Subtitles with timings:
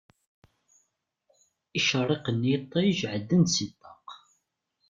[1.79, 4.07] Icerriqen n yiṭij ɛeddan-d si ṭṭaq.